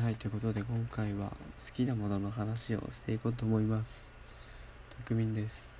[0.00, 4.10] はいということで今回は好きなものの話をしていこうと思います。
[4.96, 5.78] たくみんです。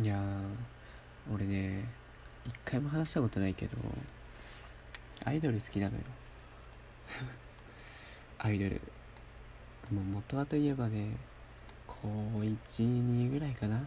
[0.00, 1.84] いやー俺ね
[2.46, 3.76] 一回も話したことないけど
[5.26, 6.02] アイドル好きなのよ。
[8.38, 8.80] アイドル。
[9.92, 11.14] もう元はといえばね
[11.86, 13.76] 高12ぐらいかな。
[13.76, 13.84] も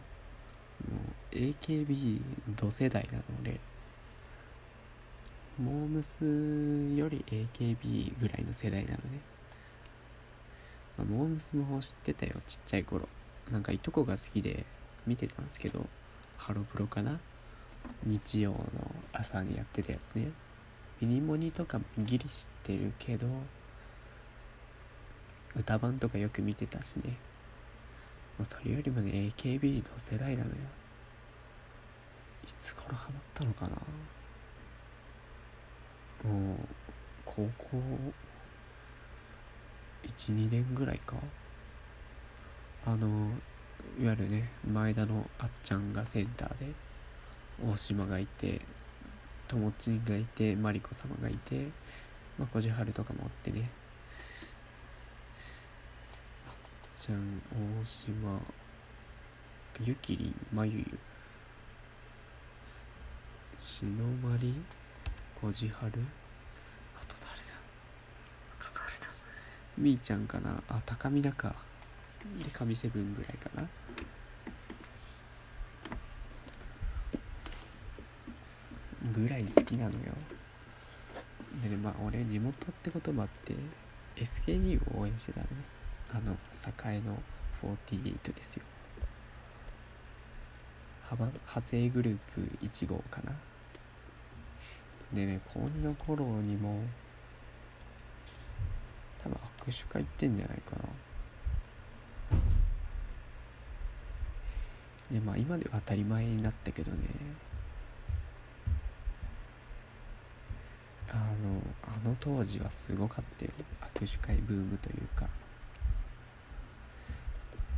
[1.31, 2.21] う AKB
[2.55, 3.59] 同世代なの俺
[5.61, 9.01] モームスより AKB ぐらいの世代なのね、
[10.97, 13.07] まあ、モームスも知ってたよちっちゃい頃。
[13.51, 14.65] なんかいとこが好きで
[15.05, 15.85] 見てたんですけど
[16.37, 17.19] ハロプロかな？
[18.05, 18.59] 日曜の
[19.13, 20.31] 朝にやってたやつね。
[20.99, 23.27] ミニモニとかもギリ知ってるけど
[25.55, 27.17] 歌番とかよく見てたしね、
[28.39, 30.55] まあ、それよりもね AKB 同世代なのよ。
[32.43, 33.71] いつ頃ハマったのかな？
[36.23, 36.57] もう
[37.25, 37.77] 高校
[40.03, 41.15] 12年ぐらいか。
[42.85, 43.07] あの
[43.99, 46.73] いわゆるね前田のあっちゃんがセンターで
[47.63, 48.61] 大島がいて
[49.47, 51.67] ともちんがいてマリコ様がいて
[52.39, 53.69] まあこじはるとかもおってね。
[56.47, 56.53] あっ
[56.99, 57.41] ちゃん
[57.81, 58.39] 大島
[59.79, 60.99] ゆきりんまゆゆ。
[63.61, 64.55] しのまり
[65.41, 65.93] こじはる
[66.95, 67.53] あと誰だ？
[68.59, 69.07] あと誰だ？
[69.75, 70.61] みーちゃんかな？
[70.69, 71.55] あ高見だか。
[72.37, 73.67] で神セブンぐらいかな。
[79.11, 80.13] ぐらい好きなのよ。
[81.63, 83.55] でねまあ俺地元ってこともあって
[84.15, 85.49] SKE を応援してたのね。
[86.13, 86.37] あの
[86.87, 87.17] 栄の
[87.63, 88.63] 48ですよ。
[91.09, 93.31] 派生グループ1号かな
[95.13, 96.79] でね高2の頃にも
[99.19, 100.83] 多分握手会行ってんじゃないかな。
[105.11, 106.97] でまあ今では当たり前になったけどね。
[111.09, 113.51] あのあの当時はすごかったよ。
[113.95, 115.27] 握手会ブームというか。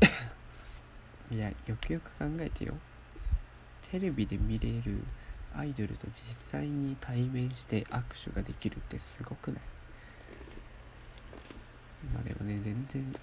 [1.32, 2.76] いやよくよく考えてよ。
[3.92, 5.04] テレビで見れる
[5.56, 9.60] アイドルと実際に対面して握手ができるってすごくない？
[12.14, 13.16] まあでもね全然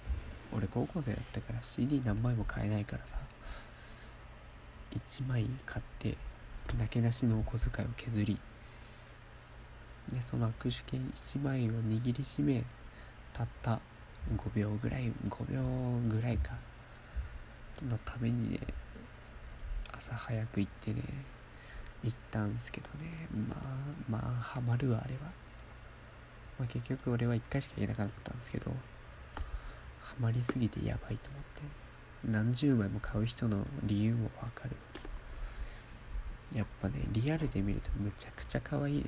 [0.53, 3.17] 俺高校生だったから CD 何枚も買えないからさ。
[4.91, 6.17] 1枚買って
[6.77, 8.39] なけなしのお小遣いを削り。
[10.11, 12.63] でその握手券1枚を握りしめ
[13.31, 13.79] たった
[14.35, 15.61] 5秒ぐらい5秒
[16.09, 16.53] ぐらいか。
[17.89, 18.59] のためにね
[19.91, 21.01] 朝早く行ってね。
[22.03, 23.27] 行ったんですけどね。
[23.49, 25.21] まあまあハマるわあれは、
[26.59, 28.71] まあ、結局俺は1回しか行けなかったんですけど
[30.01, 31.81] ハマりすぎてやばいと思って。
[32.23, 34.75] 何十枚も買う人の理由もわかる。
[36.53, 39.07] やっぱねリアルで見るとむちゃくちゃ可愛いのよ。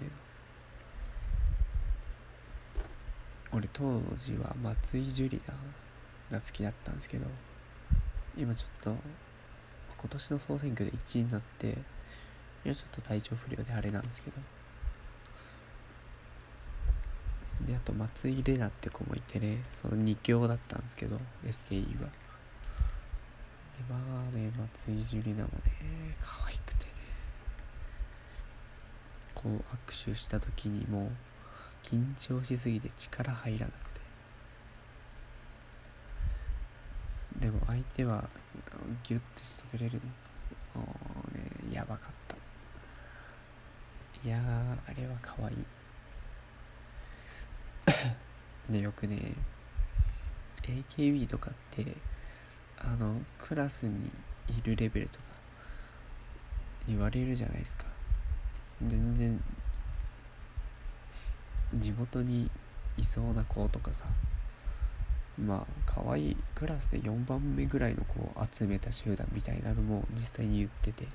[3.52, 5.64] 俺当時は松井樹里奈
[6.32, 7.28] が好きだったんですけど
[8.36, 8.98] 今ちょっと今
[10.10, 11.78] 年の総選挙で1位になって
[12.66, 14.38] 今ちょっと体調不良であれなんですけど。
[17.66, 22.10] であと松井玲奈って子もいてねその2強だったんですけど SKE は。
[23.74, 23.96] でま
[24.28, 26.92] あね松井樹里奈もね可愛くてね。
[29.34, 29.58] こう
[29.92, 31.10] 握手した時にもう
[31.84, 34.02] 緊張しすぎて力入らなくて。
[37.40, 38.30] でも相手は
[39.04, 40.02] ギュッてしてくれる。
[40.76, 40.84] も
[41.34, 42.23] うねやばかった。
[44.24, 45.58] いやあれは可愛い。
[48.72, 49.34] でよくね
[50.62, 51.98] AKB とかって
[52.78, 54.12] あのクラスに
[54.48, 55.26] いるレベルとか
[56.88, 57.86] 言われるじゃないですか。
[58.82, 59.44] 全然
[61.76, 62.50] 地元に
[62.96, 64.06] いそうな子とかさ
[65.38, 71.08] まあ可愛いクラスで4番目ぐらいの子を集めた集団みたいなのも実際に言ってて。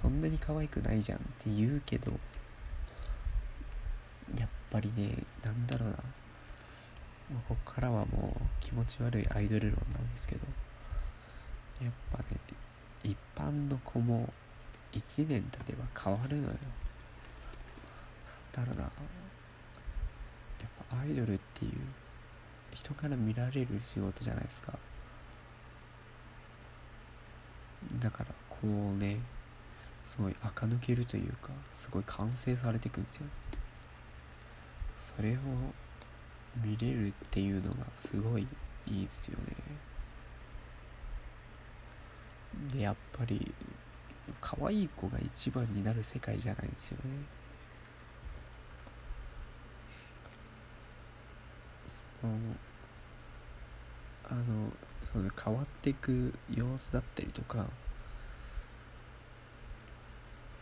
[0.00, 2.12] そんなに可愛くないじゃんって言うけど
[4.38, 5.96] やっぱりねなんだろうな。
[7.48, 10.40] ここからはもう気持ち悪いアイドル論なんですけど
[11.82, 12.24] やっぱね
[13.02, 14.32] 一般の子も
[14.92, 16.54] 1年経てば変わるのよ。
[18.52, 18.82] だろうな。
[18.82, 18.90] やっ
[20.90, 21.72] ぱアイドルっていう
[22.72, 24.78] 人から見られる仕事じゃないですか。
[28.00, 29.18] だからこうね
[30.08, 33.26] すごい垢抜けるというかすごい完成されていくんですよ。
[34.98, 35.38] それを
[36.64, 38.46] 見れるっていうのがすごい
[38.86, 39.54] いいですよね。
[42.72, 43.54] でやっぱり
[44.40, 47.10] 可愛い子が一番になる世界じゃないんですよね。
[52.22, 52.32] その
[54.30, 54.72] あの
[55.04, 57.66] その変わっていく様子だったりとか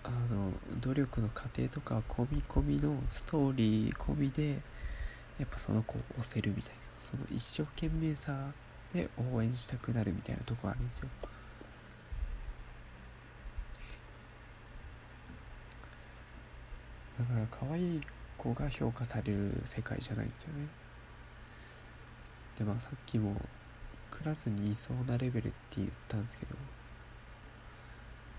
[0.07, 4.61] あの努力の過程とか込み込みのストーリー込みで
[5.39, 8.53] やっぱその子を押せるみたいなその一生懸命さ
[8.95, 11.09] で応援したくなるみたいなとこあるんですよ。
[17.19, 18.01] だから可愛い
[18.37, 20.69] 子が評価される世界じゃないんですよね。
[22.59, 23.35] でまあさっきも
[24.11, 26.55] クラスにいそうなレベルって言ったんですけど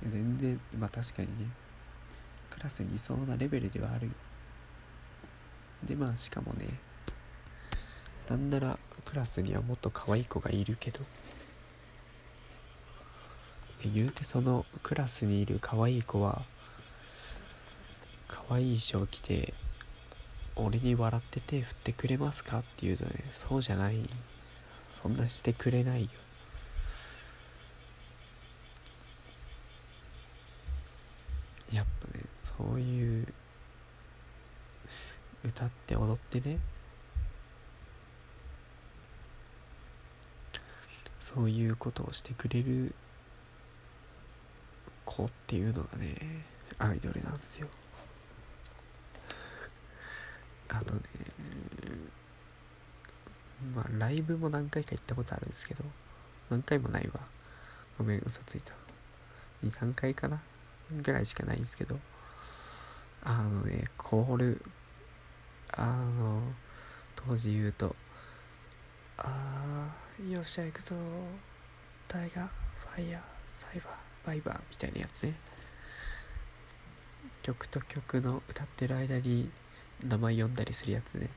[0.04, 1.50] 全然まあ確かにね。
[2.50, 4.10] クラスにいそうなレベルではある。
[5.84, 6.80] でまあしかもね
[8.28, 11.02] なんならクラスにはもっと可愛い子がいるけど。
[13.84, 16.42] 言うてそのクラスにいる可愛い子は
[18.28, 19.54] 可愛い衣装着て
[20.56, 24.10] 俺に笑って手振ってくれますかって言うとねそうじゃない。
[25.00, 26.10] そんなしてくれないよ。
[31.72, 33.28] やっぱねそういう
[35.44, 36.60] 歌って踊ってね。
[41.20, 42.96] そういうことをしてくれる
[45.04, 46.16] 子っていうのがね
[46.80, 47.68] アイドルなんですよ。
[50.70, 51.02] あとね
[53.76, 55.84] まあライブも何回か行ったことあるんですけど
[56.50, 57.20] 何回もないわ。
[57.98, 58.72] ごめん嘘ついた。
[59.66, 60.40] 23回かな。
[60.92, 62.00] ぐらいしかないんですけど。
[63.24, 64.62] あのねコール
[65.74, 66.42] あの
[67.16, 67.94] 当時言うと
[69.18, 70.96] あーよっしゃ行くぞ。
[72.08, 72.48] タイガー
[72.96, 75.34] ファイヤーサイバーバイバーみたいなやつね。
[77.42, 79.50] 曲と曲の歌ってる間に
[80.08, 81.30] 名前読んだりするやつね。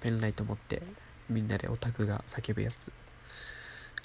[0.00, 0.82] ペンライト持って
[1.28, 2.90] みんなでオタクが叫ぶやつ。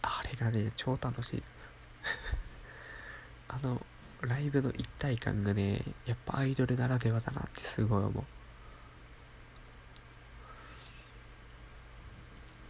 [0.01, 1.43] あれがね超楽しい。
[3.49, 3.81] あの
[4.21, 8.25] ライブの一体感がねやっぱアイドルならではだなってすごい思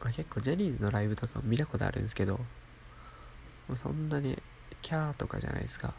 [0.04, 2.40] う、結構ジャニーズのライブとか見たことあるんですけど
[3.76, 4.38] そんなに
[4.82, 5.94] キャーとかじゃないですか。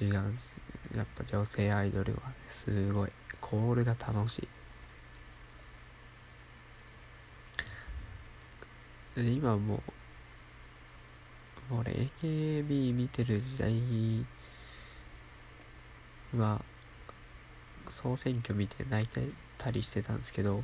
[0.00, 0.52] 違うんです。
[0.96, 3.12] やっぱ女性アイドルは、すごい。
[3.40, 4.38] コールが楽し
[9.16, 9.20] い。
[9.20, 9.80] で今もう
[11.70, 14.26] 俺 AKB 見てる時代
[16.36, 16.62] は
[17.88, 19.28] 総選挙見て泣いて
[19.58, 20.62] たりしてたんですけど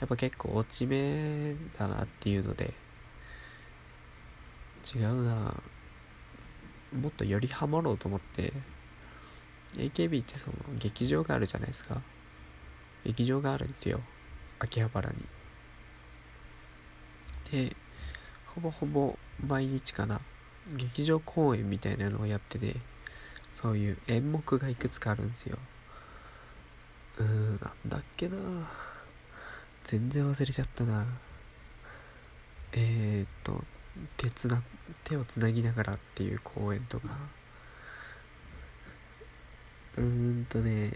[0.00, 2.72] やっぱ結構落ち目だなっていうので
[4.94, 5.54] 違うな
[6.98, 8.52] もっとよりハマろうと思って
[9.76, 12.00] AKB ってその劇場があるじゃないですか。
[13.04, 14.00] 劇場があるんですよ。
[14.58, 15.16] 秋葉原に。
[17.50, 17.76] で
[18.46, 20.20] ほぼほぼ毎日かな。
[20.76, 22.76] 劇場公演みたいなのをやってて
[23.54, 25.58] そういう演目がいくつかあるんですよ。
[27.18, 28.36] うーんなんだっけな。
[29.84, 31.06] 全然忘れちゃったな。
[32.72, 33.64] えー、っと
[34.16, 34.62] 手つな
[35.04, 37.08] 手をつなぎながらっていう公演とか。
[39.96, 40.92] うーんとね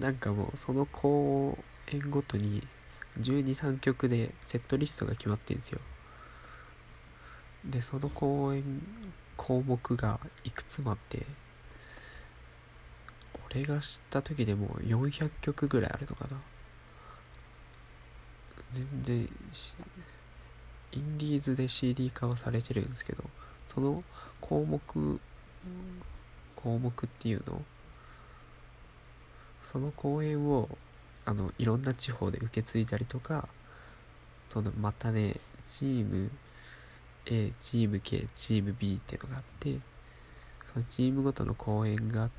[0.00, 1.58] なんかもうその公
[1.92, 2.66] 演ごとに
[3.20, 5.80] 123曲でセットリストが決まってんですよ。
[7.64, 8.62] でその公演
[9.36, 11.26] 項目がいくつもあって
[13.50, 16.40] 俺が知った時でも400曲ぐらいあるのかな。
[18.72, 19.28] 全然
[20.92, 23.24] インディーズで CD 化はされてるんですけど
[23.66, 24.02] その
[24.40, 25.20] 項目
[26.56, 27.62] 項目っていうの
[29.72, 30.68] その公演を
[31.24, 33.48] あのいろんな地方で受け継いだりとか
[34.50, 35.36] そのまたね
[35.70, 36.30] チーム
[37.26, 39.78] A チーム K チーム B っていうのがあって
[40.72, 42.30] そのチームごとの公演が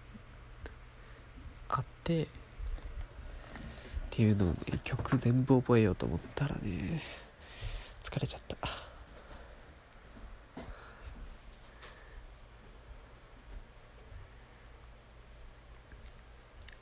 [1.70, 2.28] あってっ
[4.10, 7.02] ていうのをね曲全部覚えようと思ったらね
[8.02, 8.58] 疲れちゃった。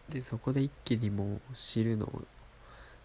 [0.10, 2.10] でそこで一気にもう知るのっ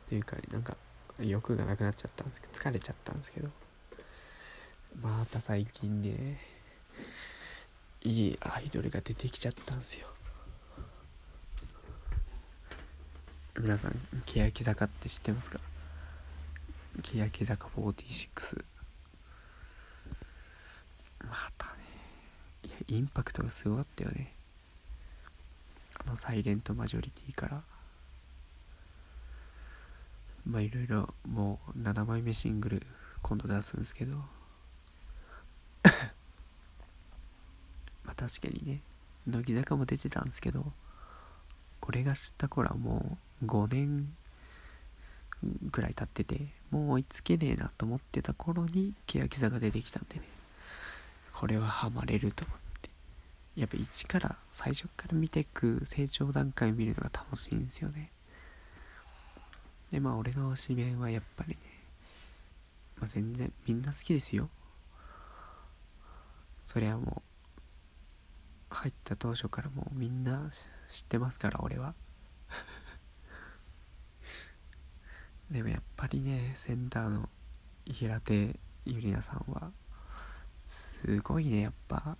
[0.09, 0.77] ていうかなんか
[1.19, 3.49] 欲がなくなっちゃったんですけど疲れちゃったんですけど。
[5.01, 6.41] また最近ね
[8.03, 10.07] いいアイドルが出てきちゃったんですよ。
[13.59, 13.93] 皆さん
[14.27, 15.59] 欅坂って知ってますか？
[17.03, 18.65] 欅坂46
[21.25, 21.73] またね
[22.65, 24.33] いやインパクトがすごかったよね。
[26.05, 27.63] あのサイレントマジョリティから。
[30.45, 32.83] まあいろいろもう7枚目シングル
[33.23, 34.17] 今度出すんですけど。
[38.05, 38.83] まあ確かにね
[39.27, 40.73] 乃木坂も出てたんですけど
[41.83, 44.15] 俺が知った頃はもう5年
[45.71, 50.23] ぐらい経っててもう追いつけねえなと思ってた頃に欅坂出てきたんでね。
[51.33, 52.91] これはハマれると思って。
[53.57, 58.11] やっぱ一から最初から見ていく成長段階を見るのが楽しいんですよね。
[59.91, 61.59] でまあ俺の指名はやっぱりね、
[62.99, 64.49] まあ、全然みんな好きですよ。
[66.73, 67.23] そりゃも
[68.71, 70.50] う入った当初からもうみんな
[70.91, 71.95] 知ってますから俺は。
[75.52, 77.29] でもやっぱりねセンターの
[77.85, 79.71] 平手ゆりなさんは
[80.67, 82.17] すごいねやっぱ。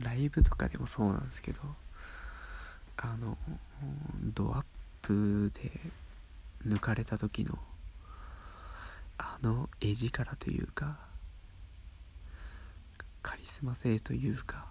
[0.00, 1.60] ライブとかでもそうなんですけど
[2.96, 3.38] あの
[4.34, 4.64] ドアッ
[5.00, 5.70] プで
[6.66, 7.56] 抜かれた時の
[9.16, 11.07] あの絵力というか
[13.28, 14.64] カリスマ性というか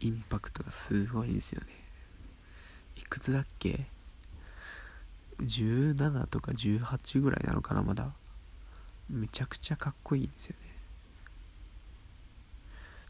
[0.00, 1.68] インパクトがすごいんですよね。
[2.98, 3.86] いくつだっけ
[5.38, 8.12] ？17とか18ぐらいなのかなまだ。
[9.08, 10.68] めちゃくちゃかっこいいんですよね。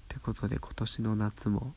[0.05, 1.75] ってことで今年の夏も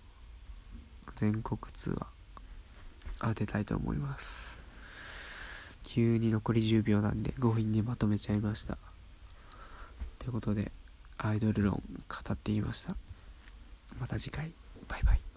[1.15, 4.61] 全国ツアー当てたいと思います。
[5.83, 8.77] 急に残り10秒なんで5分にまとめちゃいました。
[10.19, 10.71] ということで
[11.17, 12.95] アイドル論語っていました。
[13.99, 14.51] また次回。
[14.87, 15.32] バイバイ。